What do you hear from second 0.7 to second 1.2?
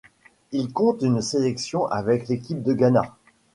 compte